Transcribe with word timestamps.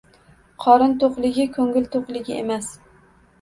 Qorin 0.63 0.95
to‘qligi 1.03 1.45
ko‘ngil 1.59 1.85
to‘qligi 1.97 2.37
emas. 2.41 2.73